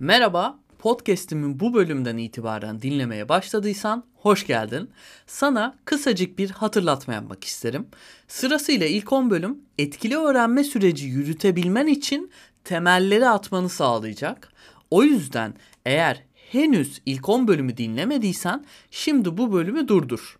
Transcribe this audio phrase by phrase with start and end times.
[0.00, 4.90] Merhaba, podcast'imin bu bölümden itibaren dinlemeye başladıysan hoş geldin.
[5.26, 7.86] Sana kısacık bir hatırlatma yapmak isterim.
[8.28, 12.30] Sırasıyla ilk 10 bölüm etkili öğrenme süreci yürütebilmen için
[12.64, 14.52] temelleri atmanı sağlayacak.
[14.90, 15.54] O yüzden
[15.86, 20.38] eğer henüz ilk 10 bölümü dinlemediysen şimdi bu bölümü durdur.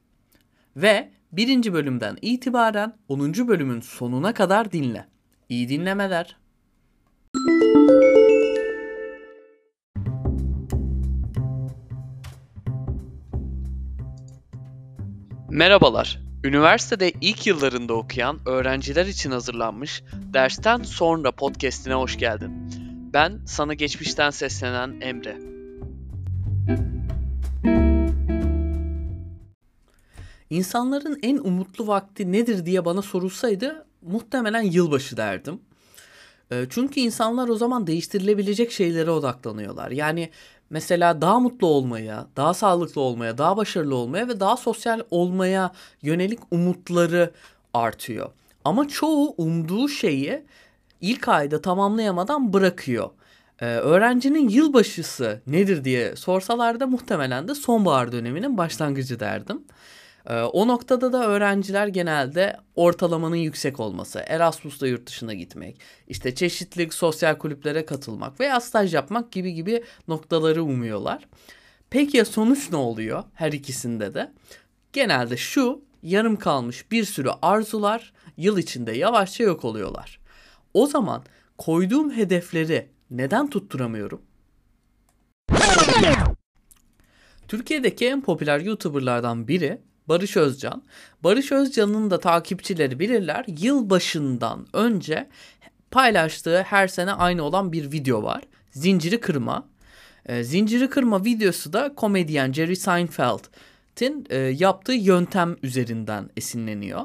[0.77, 3.49] Ve birinci bölümden itibaren 10.
[3.49, 5.07] bölümün sonuna kadar dinle.
[5.49, 6.40] İyi dinlemeler.
[15.51, 16.21] Merhabalar.
[16.45, 22.53] Üniversitede ilk yıllarında okuyan öğrenciler için hazırlanmış Dersten Sonra podcast'ine hoş geldin.
[23.13, 25.37] Ben sana geçmişten seslenen Emre.
[30.51, 35.61] İnsanların en umutlu vakti nedir diye bana sorulsaydı muhtemelen yılbaşı derdim.
[36.53, 39.91] Ee, çünkü insanlar o zaman değiştirilebilecek şeylere odaklanıyorlar.
[39.91, 40.31] Yani
[40.71, 46.39] mesela daha mutlu olmaya, daha sağlıklı olmaya, daha başarılı olmaya ve daha sosyal olmaya yönelik
[46.51, 47.31] umutları
[47.75, 48.31] artıyor.
[48.65, 50.45] Ama çoğu umduğu şeyi
[51.01, 53.11] ilk ayda tamamlayamadan bırakıyor.
[53.61, 59.63] Ee, öğrencinin yılbaşısı nedir diye sorsalar da muhtemelen de sonbahar döneminin başlangıcı derdim.
[60.27, 66.89] Ee, o noktada da öğrenciler genelde ortalamanın yüksek olması, Erasmus'ta yurt dışına gitmek, işte çeşitli
[66.91, 71.29] sosyal kulüplere katılmak veya staj yapmak gibi gibi noktaları umuyorlar.
[71.91, 74.33] Peki ya sonuç ne oluyor her ikisinde de?
[74.93, 80.21] Genelde şu yarım kalmış bir sürü arzular yıl içinde yavaşça yok oluyorlar.
[80.75, 81.25] O zaman
[81.59, 84.23] koyduğum hedefleri neden tutturamıyorum?
[87.49, 89.81] Türkiye'deki en popüler YouTuber'lardan biri
[90.11, 90.83] Barış Özcan.
[91.25, 93.45] Barış Özcan'ın da takipçileri bilirler.
[93.49, 95.29] Yılbaşından önce
[95.91, 98.43] paylaştığı her sene aynı olan bir video var.
[98.71, 99.69] Zinciri kırma.
[100.27, 107.03] E, zinciri kırma videosu da komedyen Jerry Seinfeld'in e, yaptığı yöntem üzerinden esinleniyor.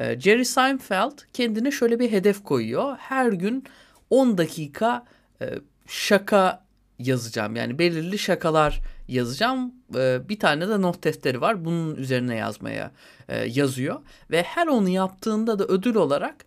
[0.00, 2.96] E, Jerry Seinfeld kendine şöyle bir hedef koyuyor.
[2.96, 3.64] Her gün
[4.10, 5.04] 10 dakika
[5.42, 5.46] e,
[5.86, 6.63] şaka
[6.98, 7.56] yazacağım.
[7.56, 9.74] Yani belirli şakalar yazacağım.
[9.96, 11.64] Ee, bir tane de not defteri var.
[11.64, 12.90] Bunun üzerine yazmaya
[13.28, 14.00] e, yazıyor.
[14.30, 16.44] Ve her onu yaptığında da ödül olarak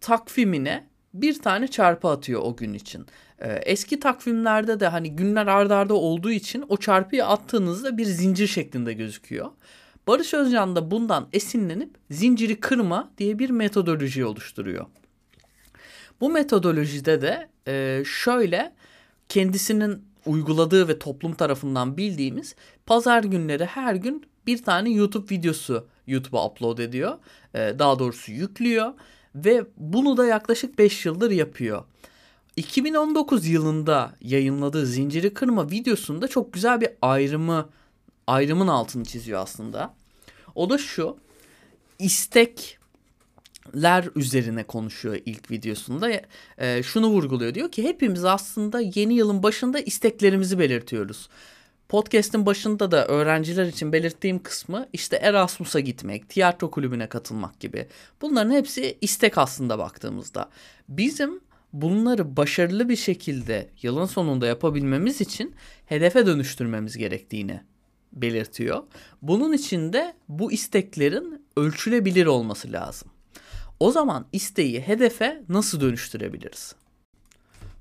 [0.00, 3.06] takvimine bir tane çarpı atıyor o gün için.
[3.38, 8.46] Ee, eski takvimlerde de hani günler ardarda arda olduğu için o çarpıyı attığınızda bir zincir
[8.46, 9.50] şeklinde gözüküyor.
[10.06, 14.86] Barış Özcan da bundan esinlenip zinciri kırma diye bir metodoloji oluşturuyor.
[16.20, 18.72] Bu metodolojide de e, şöyle
[19.28, 22.54] kendisinin uyguladığı ve toplum tarafından bildiğimiz
[22.86, 27.18] pazar günleri her gün bir tane YouTube videosu YouTube'a upload ediyor.
[27.54, 28.92] Ee, daha doğrusu yüklüyor
[29.34, 31.84] ve bunu da yaklaşık 5 yıldır yapıyor.
[32.56, 37.68] 2019 yılında yayınladığı Zinciri Kırma videosunda çok güzel bir ayrımı
[38.26, 39.94] ayrımın altını çiziyor aslında.
[40.54, 41.16] O da şu.
[41.98, 42.78] istek
[43.82, 46.20] ler üzerine konuşuyor ilk videosunda.
[46.58, 51.28] E, şunu vurguluyor diyor ki hepimiz aslında yeni yılın başında isteklerimizi belirtiyoruz.
[51.88, 57.86] Podcast'in başında da öğrenciler için belirttiğim kısmı işte Erasmus'a gitmek, tiyatro kulübüne katılmak gibi.
[58.20, 60.50] Bunların hepsi istek aslında baktığımızda.
[60.88, 61.40] Bizim
[61.72, 65.54] bunları başarılı bir şekilde yılın sonunda yapabilmemiz için
[65.86, 67.60] hedefe dönüştürmemiz gerektiğini
[68.12, 68.82] belirtiyor.
[69.22, 73.13] Bunun için de bu isteklerin ölçülebilir olması lazım.
[73.80, 76.74] O zaman isteği hedefe nasıl dönüştürebiliriz?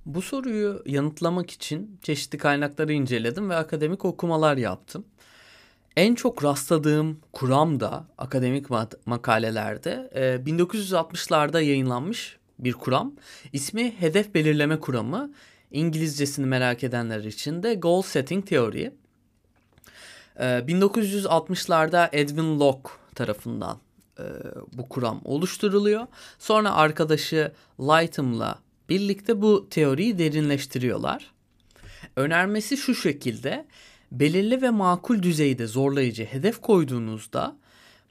[0.06, 5.06] Bu soruyu yanıtlamak için çeşitli kaynakları inceledim ve akademik okumalar yaptım.
[5.96, 8.66] En çok rastladığım kuram da akademik
[9.06, 10.09] makalelerde
[10.46, 13.14] 1960'larda e, yayınlanmış bir kuram.
[13.54, 15.31] İsmi hedef belirleme kuramı.
[15.72, 18.52] İngilizcesini merak edenler için de goal setting.
[20.40, 23.78] 1960'larda e, Edwin Locke tarafından
[24.19, 24.24] e,
[24.74, 26.07] bu kuram oluşturuluyor.
[26.40, 28.59] Sonra arkadaşı Lightham'la
[28.90, 31.31] birlikte bu teoriyi derinleştiriyorlar.
[32.15, 33.65] Önermesi şu şekilde.
[34.12, 37.56] Belirli ve makul düzeyde zorlayıcı hedef koyduğunuzda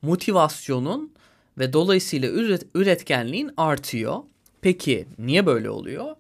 [0.02, 1.12] motivasyonun
[1.58, 4.22] ve dolayısıyla üret, üretkenliğin artıyor.
[4.60, 6.16] Peki niye böyle oluyor?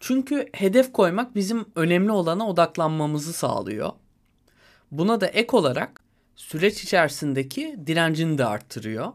[0.00, 3.92] Çünkü hedef koymak bizim önemli olana odaklanmamızı sağlıyor.
[4.90, 6.00] Buna da ek olarak
[6.36, 9.12] süreç içerisindeki direncini de arttırıyor.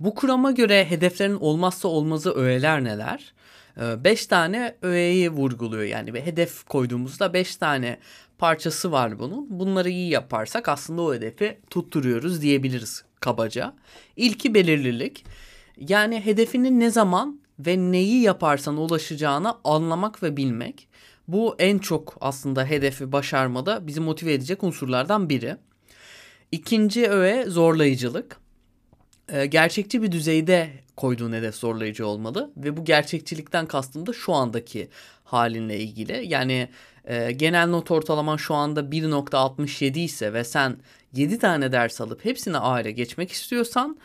[0.00, 3.34] Bu kurama göre hedeflerin olmazsa olmazı öğeler neler?
[3.76, 7.98] 5 ee, tane öğeyi vurguluyor yani ve hedef koyduğumuzda 5 tane
[8.38, 9.46] parçası var bunun.
[9.60, 13.74] Bunları iyi yaparsak aslında o hedefi tutturuyoruz diyebiliriz kabaca.
[14.16, 15.24] İlki belirlilik.
[15.76, 20.88] Yani hedefinin ne zaman ve neyi yaparsan ulaşacağını anlamak ve bilmek.
[21.28, 25.56] Bu en çok aslında hedefi başarmada bizi motive edecek unsurlardan biri.
[26.52, 28.36] İkinci öğe zorlayıcılık.
[29.32, 34.88] Ee, gerçekçi bir düzeyde koyduğun hedef zorlayıcı olmalı ve bu gerçekçilikten kastım da şu andaki
[35.24, 36.24] halinle ilgili.
[36.28, 36.68] Yani
[37.04, 40.76] e, genel not ortalaman şu anda 1.67 ise ve sen
[41.14, 43.98] 7 tane ders alıp hepsine A ile geçmek istiyorsan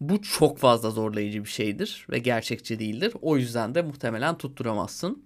[0.00, 3.12] bu çok fazla zorlayıcı bir şeydir ve gerçekçi değildir.
[3.22, 5.22] O yüzden de muhtemelen tutturamazsın.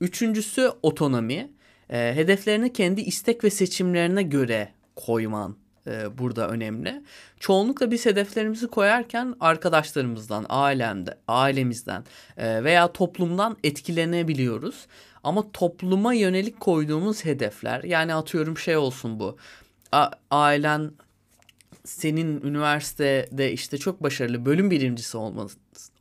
[0.00, 1.50] Üçüncüsü otonomi.
[1.90, 5.56] E, hedeflerini kendi istek ve seçimlerine göre koyman
[5.86, 7.02] e, burada önemli.
[7.40, 12.04] Çoğunlukla biz hedeflerimizi koyarken arkadaşlarımızdan, ailemde, ailemizden
[12.36, 14.86] e, veya toplumdan etkilenebiliyoruz.
[15.24, 19.36] Ama topluma yönelik koyduğumuz hedefler yani atıyorum şey olsun bu.
[19.92, 20.90] A- ailen
[21.84, 25.48] senin üniversitede işte çok başarılı bölüm birincisi olmanı,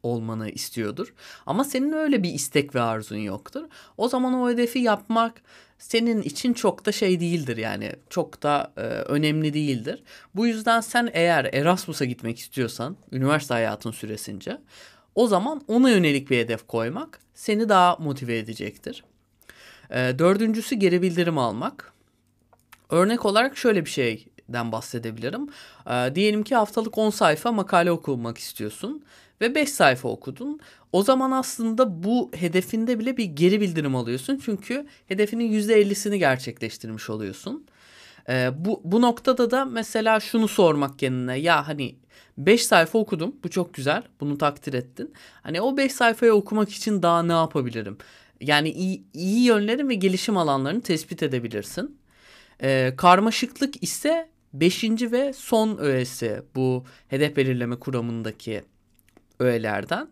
[0.03, 1.13] olmanı istiyordur.
[1.45, 3.63] Ama senin öyle bir istek ve arzun yoktur.
[3.97, 5.41] O zaman o hedefi yapmak
[5.81, 10.03] senin için çok da şey değildir yani çok da e, önemli değildir.
[10.35, 14.57] Bu yüzden sen eğer Erasmus'a gitmek istiyorsan üniversite hayatın süresince
[15.15, 19.03] o zaman ona yönelik bir hedef koymak seni daha motive edecektir.
[19.89, 21.93] E, dördüncüsü geri bildirim almak.
[22.89, 23.89] Örnek olarak şöyle bir
[24.51, 25.49] şeyden bahsedebilirim.
[25.89, 29.03] E, diyelim ki haftalık 10 sayfa makale okumak istiyorsun
[29.41, 30.59] ve 5 sayfa okudun.
[30.91, 34.41] O zaman aslında bu hedefinde bile bir geri bildirim alıyorsun.
[34.45, 37.65] Çünkü hedefinin %50'sini gerçekleştirmiş oluyorsun.
[38.29, 41.95] Ee, bu, bu noktada da mesela şunu sormak kendine ya hani
[42.37, 45.13] 5 sayfa okudum bu çok güzel bunu takdir ettin.
[45.43, 47.97] Hani o 5 sayfayı okumak için daha ne yapabilirim?
[48.41, 51.97] Yani iyi, iyi yönlerin ve gelişim alanlarını tespit edebilirsin.
[52.63, 58.63] Ee, karmaşıklık ise beşinci ve son öğesi bu hedef belirleme kuramındaki
[59.39, 60.07] öğelerden.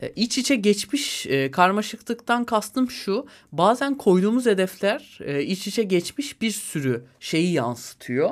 [0.00, 3.26] E, iç içe geçmiş e, karmaşıklıktan kastım şu.
[3.52, 8.30] Bazen koyduğumuz hedefler e, iç içe geçmiş bir sürü şeyi yansıtıyor.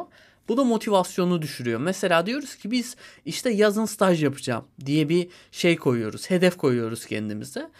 [0.48, 1.80] Bu da motivasyonu düşürüyor.
[1.80, 6.30] Mesela diyoruz ki biz işte yazın staj yapacağım diye bir şey koyuyoruz.
[6.30, 7.70] Hedef koyuyoruz kendimize.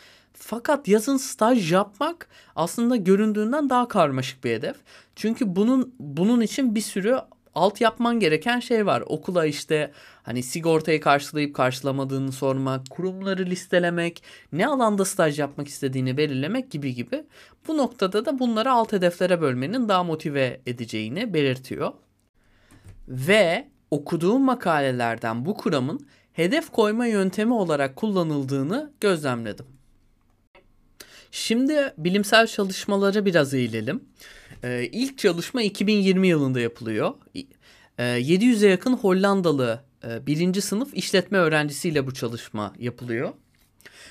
[0.45, 4.77] Fakat yazın staj yapmak aslında göründüğünden daha karmaşık bir hedef.
[5.17, 7.19] Çünkü bunun bunun için bir sürü
[7.55, 9.03] alt yapman gereken şey var.
[9.07, 9.93] Okula işte
[10.23, 14.23] hani sigortayı karşılayıp karşılamadığını sormak, kurumları listelemek,
[14.53, 17.25] ne alanda staj yapmak istediğini belirlemek gibi gibi.
[17.69, 21.93] Bu noktada da bunları alt hedeflere bölmenin daha motive edeceğini belirtiyor.
[23.09, 29.82] Ve okuduğum makalelerden bu kuramın hedef koyma yöntemi olarak kullanıldığını gözlemledim.
[31.35, 34.05] Şimdi bilimsel çalışmalara biraz eğilelim.
[34.65, 37.15] Ee, ilk çalışma 2020 yılında yapılıyor.
[37.99, 43.33] Ee, 700'e yakın Hollandalı e, birinci sınıf işletme öğrencisiyle bu çalışma yapılıyor.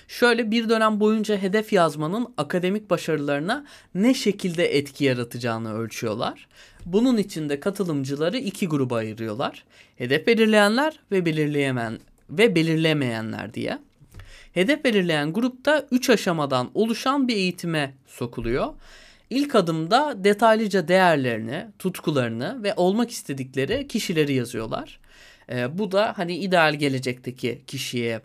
[0.08, 3.66] Şöyle bir dönem boyunca hedef yazmanın akademik başarılarına
[3.96, 6.48] ne şekilde etki yaratacağını ölçüyorlar.
[6.86, 9.64] Bunun için de katılımcıları iki gruba ayırıyorlar.
[9.96, 13.80] Hedef belirleyenler ve belirleyemeyen ve belirlemeyenler diye.
[14.54, 18.74] Hedef belirleyen grupta 3 aşamadan oluşan bir eğitime sokuluyor.
[19.30, 25.00] İlk adımda detaylıca değerlerini, tutkularını ve olmak istedikleri kişileri yazıyorlar.
[25.52, 28.22] E, bu da hani ideal gelecekteki kişiye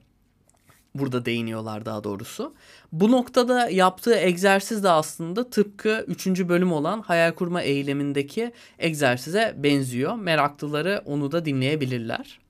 [0.95, 2.55] burada değiniyorlar daha doğrusu.
[2.93, 6.27] Bu noktada yaptığı egzersiz de aslında tıpkı 3.
[6.27, 10.15] bölüm olan hayal kurma eylemindeki egzersize benziyor.
[10.15, 12.46] Meraklıları onu da dinleyebilirler.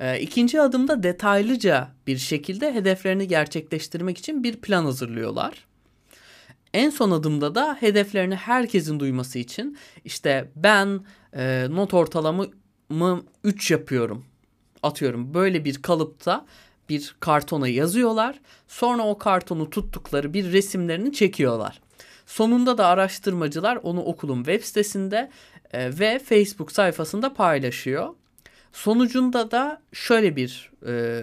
[0.00, 5.66] E, ikinci adımda detaylıca bir şekilde hedeflerini gerçekleştirmek için bir plan hazırlıyorlar.
[6.74, 11.00] En son adımda da hedeflerini herkesin duyması için işte ben
[11.36, 14.24] e, not ortalamamı 3 yapıyorum.
[14.82, 16.46] Atıyorum böyle bir kalıpta
[16.88, 18.40] bir kartona yazıyorlar.
[18.68, 21.80] Sonra o kartonu tuttukları bir resimlerini çekiyorlar.
[22.26, 25.30] Sonunda da araştırmacılar onu okulun web sitesinde
[25.72, 28.14] e, ve Facebook sayfasında paylaşıyor.
[28.74, 31.22] Sonucunda da şöyle bir e,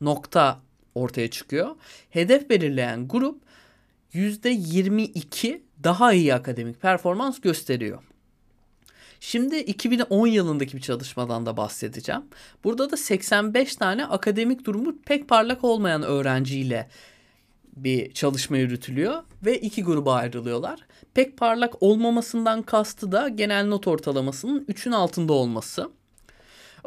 [0.00, 0.60] nokta
[0.94, 1.76] ortaya çıkıyor.
[2.10, 3.42] Hedef belirleyen grup
[4.14, 8.02] %22 daha iyi akademik performans gösteriyor.
[9.20, 12.22] Şimdi 2010 yılındaki bir çalışmadan da bahsedeceğim.
[12.64, 16.88] Burada da 85 tane akademik durumu pek parlak olmayan öğrenciyle
[17.76, 20.80] bir çalışma yürütülüyor ve iki gruba ayrılıyorlar.
[21.14, 25.99] Pek parlak olmamasından kastı da genel not ortalamasının 3'ün altında olması.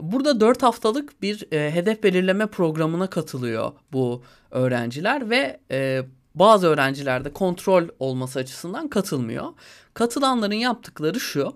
[0.02, 6.02] Burada 4 haftalık bir e, hedef belirleme programına katılıyor bu öğrenciler ve e,
[6.36, 9.46] bazı öğrencilerde kontrol olması açısından katılmıyor.
[9.94, 11.54] Katılanların yaptıkları şu.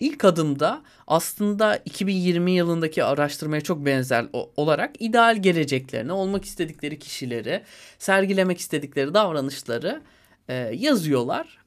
[0.00, 4.26] İlk adımda aslında 2020 yılındaki araştırmaya çok benzer
[4.56, 7.62] olarak ideal geleceklerini, olmak istedikleri kişileri,
[7.98, 10.02] sergilemek istedikleri davranışları
[10.48, 11.58] e, yazıyorlar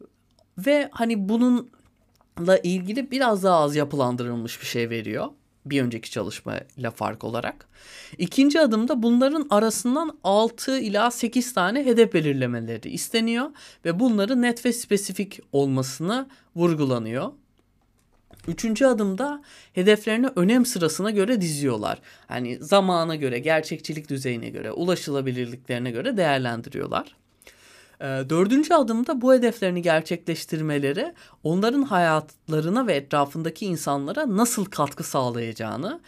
[0.58, 5.28] ve hani bununla ilgili biraz daha az yapılandırılmış bir şey veriyor
[5.70, 7.68] bir önceki çalışmayla fark olarak.
[8.18, 13.50] İkinci adımda bunların arasından 6 ila 8 tane hedef belirlemeleri isteniyor
[13.86, 17.32] ve bunları net ve spesifik olmasını vurgulanıyor.
[18.48, 19.42] Üçüncü adımda
[19.74, 22.00] hedeflerini önem sırasına göre diziyorlar.
[22.28, 27.16] Hani zamana göre, gerçekçilik düzeyine göre, ulaşılabilirliklerine göre değerlendiriyorlar.
[28.02, 31.14] Ee, dördüncü adımda bu hedeflerini gerçekleştirmeleri
[31.44, 36.02] onların hayatlarına ve etrafındaki insanlara nasıl katkı sağlayacağını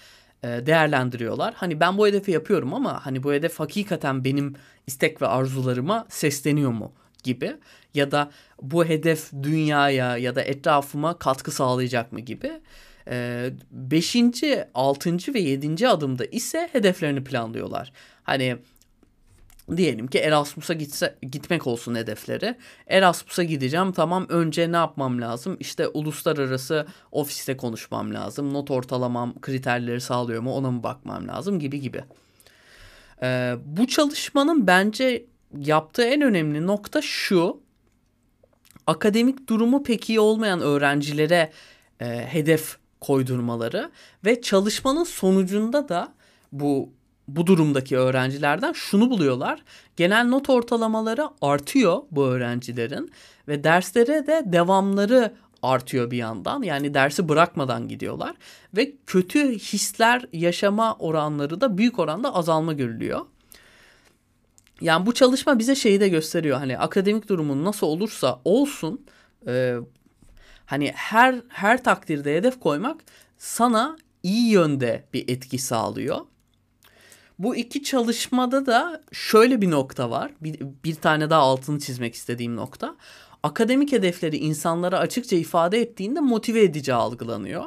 [0.43, 1.53] e, değerlendiriyorlar.
[1.53, 4.55] Hani ben bu hedefi yapıyorum ama hani bu hedef hakikaten benim
[4.87, 6.91] istek ve arzularıma sesleniyor mu
[7.23, 7.55] gibi
[7.93, 8.31] ya da
[8.61, 12.51] bu hedef dünyaya ya da etrafıma katkı sağlayacak mı gibi.
[13.07, 17.91] Ee, beşinci, altıncı ve yedinci adımda ise hedeflerini planlıyorlar.
[18.23, 18.57] Hani
[19.77, 22.55] diyelim ki Erasmus'a gitse, gitmek olsun hedefleri.
[22.87, 25.57] Erasmus'a gideceğim tamam önce ne yapmam lazım?
[25.59, 28.53] İşte uluslararası ofiste konuşmam lazım.
[28.53, 32.03] Not ortalamam kriterleri sağlıyor mu ona mı bakmam lazım gibi gibi.
[33.21, 35.25] Ee, bu çalışmanın bence
[35.57, 37.61] yaptığı en önemli nokta şu.
[38.87, 41.51] Akademik durumu pek iyi olmayan öğrencilere
[41.99, 43.91] e, hedef koydurmaları
[44.25, 46.13] ve çalışmanın sonucunda da
[46.51, 46.89] bu
[47.35, 49.63] bu durumdaki öğrencilerden şunu buluyorlar.
[49.95, 53.11] Genel not ortalamaları artıyor bu öğrencilerin
[53.47, 55.33] ve derslere de devamları
[55.63, 56.63] artıyor bir yandan.
[56.63, 58.35] Yani dersi bırakmadan gidiyorlar
[58.75, 63.25] ve kötü hisler yaşama oranları da büyük oranda azalma görülüyor.
[64.81, 66.57] Yani bu çalışma bize şeyi de gösteriyor.
[66.57, 69.05] Hani akademik durumun nasıl olursa olsun
[69.47, 69.75] e,
[70.65, 73.01] hani her her takdirde hedef koymak
[73.37, 76.19] sana iyi yönde bir etki sağlıyor.
[77.39, 80.31] Bu iki çalışmada da şöyle bir nokta var.
[80.41, 82.95] Bir, bir tane daha altını çizmek istediğim nokta.
[83.43, 87.65] Akademik hedefleri insanlara açıkça ifade ettiğinde motive edici algılanıyor.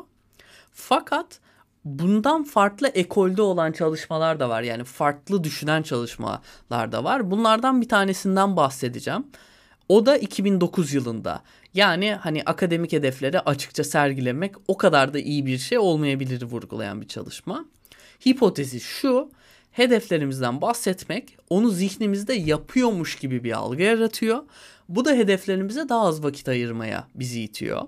[0.73, 1.41] Fakat
[1.85, 4.63] bundan farklı ekolde olan çalışmalar da var.
[4.63, 7.31] Yani farklı düşünen çalışmalar da var.
[7.31, 9.27] Bunlardan bir tanesinden bahsedeceğim.
[9.89, 11.43] O da 2009 yılında.
[11.75, 17.09] Yani hani akademik hedefleri açıkça sergilemek o kadar da iyi bir şey olmayabilir vurgulayan bir
[17.09, 17.65] çalışma.
[18.27, 19.31] Hipotezi şu
[19.73, 24.43] hedeflerimizden bahsetmek onu zihnimizde yapıyormuş gibi bir algı yaratıyor.
[24.89, 27.83] Bu da hedeflerimize daha az vakit ayırmaya bizi itiyor.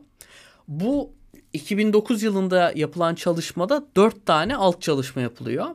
[0.69, 1.13] Bu
[1.53, 5.67] 2009 yılında yapılan çalışmada 4 tane alt çalışma yapılıyor.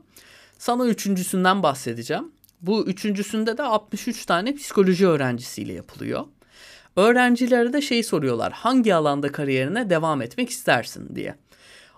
[0.57, 2.31] Sana üçüncüsünden bahsedeceğim.
[2.61, 6.25] Bu üçüncüsünde de 63 tane psikoloji öğrencisiyle yapılıyor.
[6.95, 8.53] Öğrencilere de şey soruyorlar.
[8.53, 11.35] Hangi alanda kariyerine devam etmek istersin diye.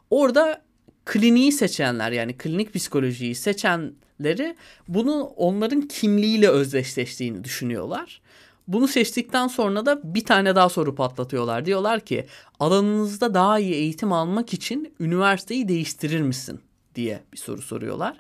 [0.10, 0.62] Orada
[1.06, 4.56] kliniği seçenler yani klinik psikolojiyi seçenleri
[4.88, 8.22] bunu onların kimliğiyle özdeşleştiğini düşünüyorlar.
[8.68, 11.66] Bunu seçtikten sonra da bir tane daha soru patlatıyorlar.
[11.66, 12.26] Diyorlar ki
[12.60, 16.60] alanınızda daha iyi eğitim almak için üniversiteyi değiştirir misin
[16.96, 18.18] diye bir soru soruyorlar.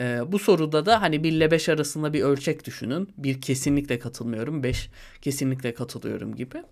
[0.00, 3.08] Ee, bu soruda da hani 1 ile 5 arasında bir ölçek düşünün.
[3.18, 4.90] Bir kesinlikle katılmıyorum, 5
[5.22, 6.62] kesinlikle katılıyorum gibi.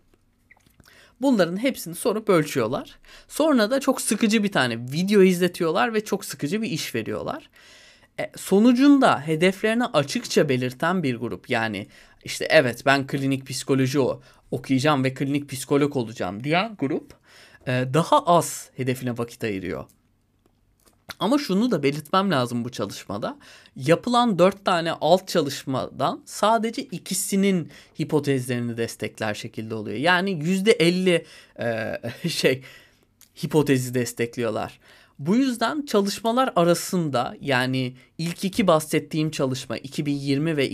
[1.20, 2.98] Bunların hepsini sorup ölçüyorlar.
[3.28, 7.50] Sonra da çok sıkıcı bir tane video izletiyorlar ve çok sıkıcı bir iş veriyorlar.
[8.20, 11.86] E, sonucunda hedeflerini açıkça belirten bir grup yani
[12.24, 13.98] işte evet ben klinik psikoloji
[14.50, 17.14] okuyacağım ve klinik psikolog olacağım diyen grup
[17.66, 19.84] e, daha az hedefine vakit ayırıyor.
[21.18, 23.38] Ama şunu da belirtmem lazım bu çalışmada.
[23.76, 29.96] Yapılan dört tane alt çalışmadan sadece ikisinin hipotezlerini destekler şekilde oluyor.
[29.96, 31.24] Yani yüzde elli
[31.58, 32.62] e, şey
[33.44, 34.80] hipotezi destekliyorlar.
[35.18, 40.70] Bu yüzden çalışmalar arasında yani ilk iki bahsettiğim çalışma 2020 ve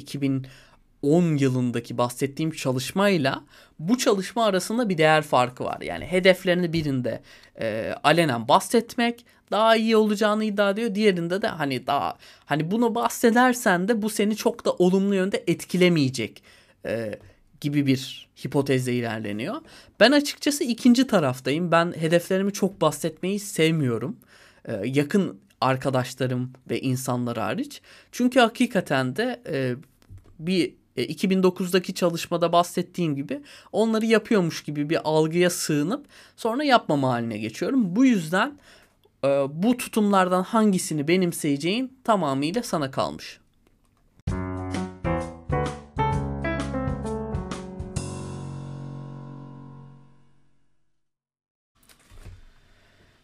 [1.02, 3.44] 2010 yılındaki bahsettiğim çalışmayla
[3.78, 5.80] bu çalışma arasında bir değer farkı var.
[5.80, 7.22] Yani hedeflerini birinde
[7.60, 10.94] e, alenen bahsetmek daha iyi olacağını iddia ediyor.
[10.94, 16.42] Diğerinde de hani daha hani bunu bahsedersen de bu seni çok da olumlu yönde etkilemeyecek
[16.86, 17.18] e,
[17.60, 19.56] gibi bir hipotezle ilerleniyor.
[20.00, 21.72] Ben açıkçası ikinci taraftayım.
[21.72, 24.16] Ben hedeflerimi çok bahsetmeyi sevmiyorum.
[24.64, 27.80] E, yakın arkadaşlarım ve insanlar hariç.
[28.12, 29.74] Çünkü hakikaten de e,
[30.38, 33.40] bir 2009'daki e, çalışmada bahsettiğim gibi
[33.72, 36.06] onları yapıyormuş gibi bir algıya sığınıp
[36.36, 37.96] sonra yapmama haline geçiyorum.
[37.96, 38.58] Bu yüzden
[39.24, 43.40] e, bu tutumlardan hangisini benimseyeceğin tamamıyla sana kalmış.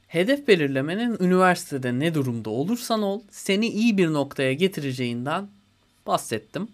[0.08, 5.48] Hedef belirlemenin üniversitede ne durumda olursan ol seni iyi bir noktaya getireceğinden
[6.06, 6.68] bahsettim.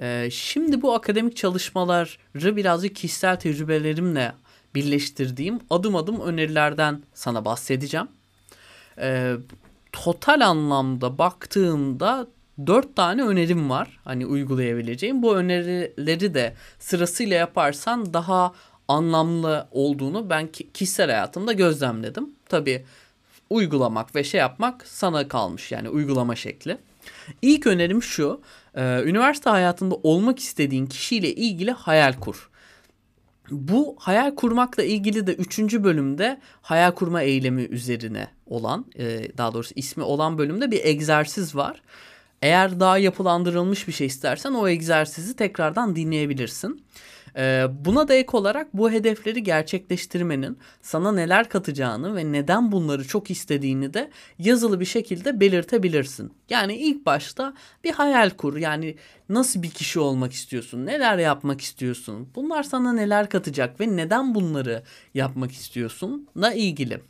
[0.00, 4.32] Ee, şimdi bu akademik çalışmaları birazcık kişisel tecrübelerimle
[4.74, 8.08] birleştirdiğim adım adım önerilerden sana bahsedeceğim.
[8.98, 9.34] Ee,
[9.92, 12.26] total anlamda baktığımda
[12.66, 14.00] dört tane önerim var.
[14.04, 15.22] Hani uygulayabileceğim.
[15.22, 18.52] Bu önerileri de sırasıyla yaparsan daha
[18.88, 22.30] anlamlı olduğunu ben kişisel hayatımda gözlemledim.
[22.48, 22.84] Tabii
[23.50, 26.78] uygulamak ve şey yapmak sana kalmış yani uygulama şekli.
[27.42, 28.40] İlk önerim şu.
[28.74, 32.50] E, üniversite hayatında olmak istediğin kişiyle ilgili hayal kur.
[33.50, 35.58] Bu hayal kurmakla ilgili de 3.
[35.58, 41.82] bölümde hayal kurma eylemi üzerine olan e, daha doğrusu ismi olan bölümde bir egzersiz var.
[42.42, 46.84] Eğer daha yapılandırılmış bir şey istersen o egzersizi tekrardan dinleyebilirsin.
[47.36, 53.30] Ee, buna da ek olarak bu hedefleri gerçekleştirmenin sana neler katacağını ve neden bunları çok
[53.30, 56.32] istediğini de yazılı bir şekilde belirtebilirsin.
[56.50, 58.56] Yani ilk başta bir hayal kur.
[58.56, 58.96] Yani
[59.28, 60.86] nasıl bir kişi olmak istiyorsun?
[60.86, 62.28] Neler yapmak istiyorsun?
[62.34, 64.82] Bunlar sana neler katacak ve neden bunları
[65.14, 66.28] yapmak istiyorsun?
[66.36, 67.00] Na ilgili.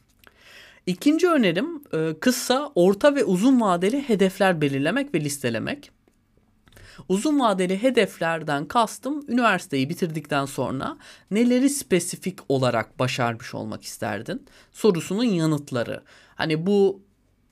[0.87, 5.91] İkinci önerim e, kısa, orta ve uzun vadeli hedefler belirlemek ve listelemek.
[7.09, 10.97] Uzun vadeli hedeflerden kastım üniversiteyi bitirdikten sonra
[11.31, 14.47] neleri spesifik olarak başarmış olmak isterdin?
[14.73, 16.03] Sorusunun yanıtları.
[16.35, 17.03] Hani bu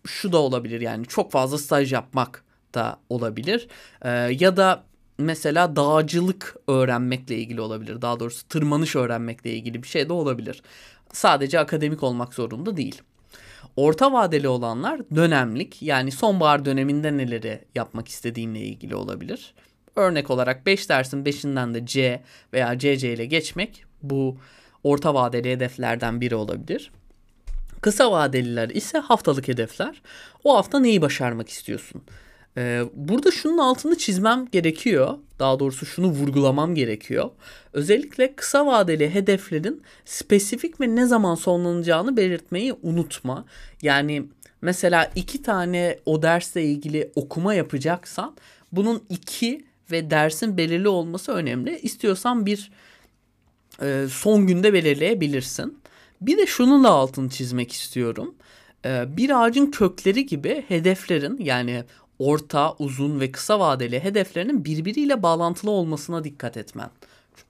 [0.06, 3.68] şu da olabilir yani çok fazla staj yapmak da olabilir.
[4.02, 4.84] Ee, ya da
[5.18, 8.02] mesela dağcılık öğrenmekle ilgili olabilir.
[8.02, 10.62] Daha doğrusu tırmanış öğrenmekle ilgili bir şey de olabilir.
[11.12, 13.02] Sadece akademik olmak zorunda değil.
[13.76, 19.54] Orta vadeli olanlar dönemlik yani sonbahar döneminde neleri yapmak istediğinle ilgili olabilir.
[19.96, 22.22] Örnek olarak 5 dersin 5'inden de C
[22.52, 24.36] veya CC ile geçmek bu
[24.84, 26.90] orta vadeli hedeflerden biri olabilir.
[27.80, 30.02] Kısa vadeliler ise haftalık hedefler.
[30.44, 32.02] O hafta neyi başarmak istiyorsun?
[32.58, 35.18] Ee, burada şunun altını çizmem gerekiyor.
[35.38, 37.30] Daha doğrusu şunu vurgulamam gerekiyor.
[37.72, 43.44] Özellikle kısa vadeli hedeflerin spesifik ve ne zaman sonlanacağını belirtmeyi unutma.
[43.82, 44.22] Yani
[44.62, 48.36] mesela iki tane o dersle ilgili okuma yapacaksan
[48.72, 51.78] bunun iki ve dersin belirli olması önemli.
[51.78, 52.70] İstiyorsan bir
[53.82, 55.78] e, son günde belirleyebilirsin.
[56.20, 58.34] Bir de şunun da altını çizmek istiyorum.
[58.84, 61.84] E, bir ağacın kökleri gibi hedeflerin yani
[62.18, 66.90] orta, uzun ve kısa vadeli hedeflerinin birbiriyle bağlantılı olmasına dikkat etmen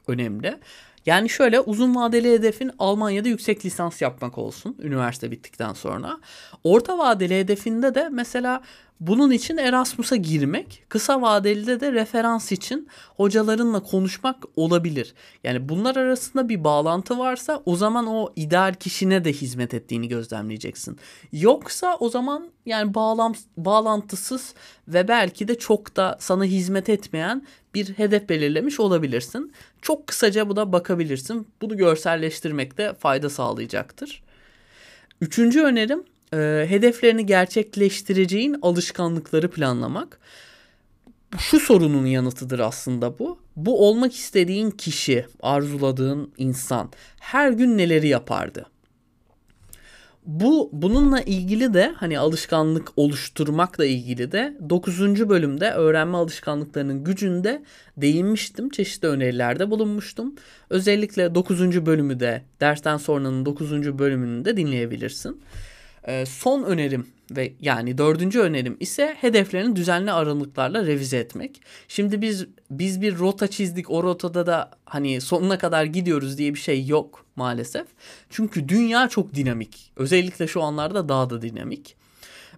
[0.06, 0.58] önemli.
[1.06, 6.18] Yani şöyle uzun vadeli hedefin Almanya'da yüksek lisans yapmak olsun üniversite bittikten sonra.
[6.64, 8.62] Orta vadeli hedefinde de mesela
[9.00, 15.14] bunun için Erasmus'a girmek, kısa vadeli de referans için hocalarınla konuşmak olabilir.
[15.44, 20.98] Yani bunlar arasında bir bağlantı varsa o zaman o ideal kişine de hizmet ettiğini gözlemleyeceksin.
[21.32, 24.54] Yoksa o zaman yani bağlam bağlantısız
[24.88, 29.52] ve belki de çok da sana hizmet etmeyen bir hedef belirlemiş olabilirsin.
[29.82, 31.48] Çok kısaca buna bakabilirsin.
[31.62, 34.22] Bunu görselleştirmekte fayda sağlayacaktır.
[35.20, 40.18] Üçüncü önerim e, hedeflerini gerçekleştireceğin alışkanlıkları planlamak.
[41.38, 43.38] Şu sorunun yanıtıdır aslında bu.
[43.56, 48.66] Bu olmak istediğin kişi, arzuladığın insan her gün neleri yapardı?
[50.28, 55.28] Bu bununla ilgili de hani alışkanlık oluşturmakla ilgili de 9.
[55.28, 57.62] bölümde öğrenme alışkanlıklarının gücünde
[57.96, 58.70] değinmiştim.
[58.70, 60.34] Çeşitli önerilerde bulunmuştum.
[60.70, 61.86] Özellikle 9.
[61.86, 63.98] bölümü de dersten sonranın 9.
[63.98, 65.40] bölümünü de dinleyebilirsin.
[66.06, 71.60] Ee, son önerim ve yani dördüncü önerim ise hedeflerini düzenli aralıklarla revize etmek.
[71.88, 76.58] Şimdi biz biz bir rota çizdik o rotada da hani sonuna kadar gidiyoruz diye bir
[76.58, 77.86] şey yok maalesef.
[78.30, 79.92] Çünkü dünya çok dinamik.
[79.96, 81.96] Özellikle şu anlarda daha da dinamik.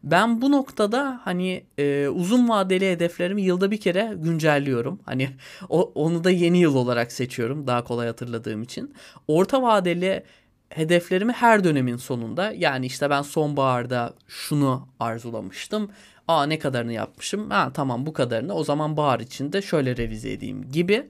[0.04, 5.00] Ben bu noktada hani e, uzun vadeli hedeflerimi yılda bir kere güncelliyorum.
[5.04, 5.28] Hani
[5.68, 8.94] o, onu da yeni yıl olarak seçiyorum daha kolay hatırladığım için.
[9.28, 10.24] Orta vadeli
[10.70, 15.90] hedeflerimi her dönemin sonunda yani işte ben sonbaharda şunu arzulamıştım.
[16.28, 17.50] Aa ne kadarını yapmışım?
[17.50, 21.06] Ha tamam bu kadarını o zaman bahar içinde şöyle revize edeyim gibi.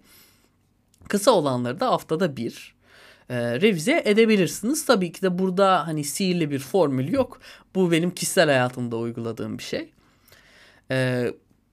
[1.08, 2.74] Kısa olanları da haftada bir
[3.28, 4.86] e, revize edebilirsiniz.
[4.86, 7.40] Tabii ki de burada hani sihirli bir formül yok.
[7.74, 9.90] Bu benim kişisel hayatımda uyguladığım bir şey.
[10.90, 11.26] E,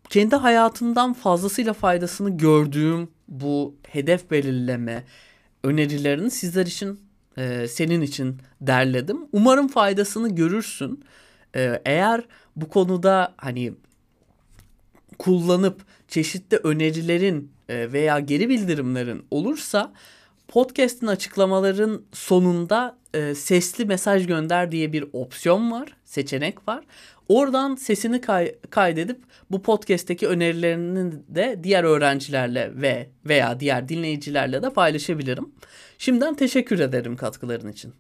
[0.10, 5.04] kendi hayatımdan fazlasıyla faydasını gördüğüm bu hedef belirleme
[5.64, 7.07] önerilerini sizler için
[7.38, 9.18] e, senin için derledim.
[9.32, 11.04] Umarım faydasını görürsün.
[11.56, 12.22] E, eğer
[12.56, 13.74] bu konuda hani
[15.20, 19.94] kullanıp çeşitli önerilerin e, veya geri bildirimlerin olursa
[20.48, 26.84] podcast'in açıklamaların sonunda e, sesli mesaj gönder diye bir opsiyon var, seçenek var.
[27.30, 29.20] Oradan sesini kay- kaydedip
[29.52, 35.50] bu podcast'teki önerilerini de diğer öğrencilerle ve veya diğer dinleyicilerle de paylaşabilirim.
[35.98, 37.94] Şimdiden teşekkür ederim katkıların için.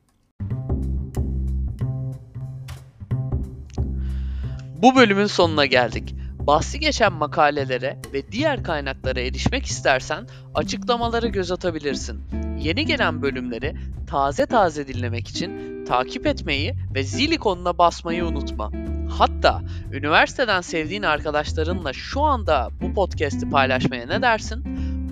[4.82, 6.16] Bu bölümün sonuna geldik.
[6.48, 12.22] Bahsi geçen makalelere ve diğer kaynaklara erişmek istersen açıklamaları göz atabilirsin.
[12.60, 13.76] Yeni gelen bölümleri
[14.10, 18.72] taze taze dinlemek için takip etmeyi ve zil ikonuna basmayı unutma.
[19.18, 24.64] Hatta üniversiteden sevdiğin arkadaşlarınla şu anda bu podcast'i paylaşmaya ne dersin?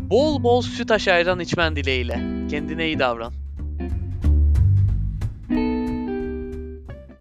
[0.09, 2.47] Bol bol süt ayran içmen dileğiyle.
[2.49, 3.44] Kendine iyi davran.